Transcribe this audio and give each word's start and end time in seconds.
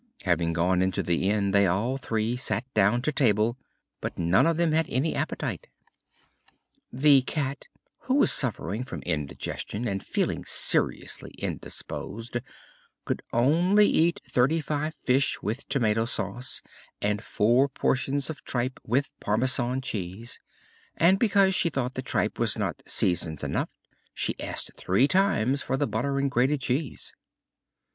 Having 0.23 0.53
gone 0.53 0.81
into 0.81 1.03
the 1.03 1.29
inn 1.29 1.51
they 1.51 1.67
all 1.67 1.95
three 1.99 2.35
sat 2.35 2.65
down 2.73 3.03
to 3.03 3.11
table, 3.11 3.55
but 3.99 4.17
none 4.17 4.47
of 4.47 4.57
them 4.57 4.71
had 4.71 4.87
any 4.89 5.13
appetite. 5.13 5.67
The 6.91 7.21
Cat, 7.21 7.67
who 8.05 8.15
was 8.15 8.31
suffering 8.31 8.83
from 8.83 9.03
indigestion 9.03 9.87
and 9.87 10.03
feeling 10.03 10.43
seriously 10.43 11.35
indisposed, 11.37 12.39
could 13.05 13.21
only 13.31 13.85
eat 13.87 14.21
thirty 14.25 14.59
five 14.59 14.95
fish 14.95 15.39
with 15.43 15.69
tomato 15.69 16.05
sauce 16.05 16.63
and 16.99 17.23
four 17.23 17.69
portions 17.69 18.27
of 18.31 18.43
tripe 18.43 18.79
with 18.83 19.11
Parmesan 19.19 19.81
cheese; 19.81 20.39
and 20.97 21.19
because 21.19 21.53
she 21.53 21.69
thought 21.69 21.93
the 21.93 22.01
tripe 22.01 22.39
was 22.39 22.57
not 22.57 22.81
seasoned 22.87 23.43
enough, 23.43 23.69
she 24.15 24.33
asked 24.39 24.71
three 24.75 25.07
times 25.07 25.61
for 25.61 25.77
the 25.77 25.85
butter 25.85 26.17
and 26.17 26.31
grated 26.31 26.59
cheese! 26.59 27.13